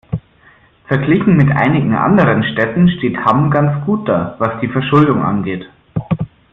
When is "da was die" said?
4.09-4.67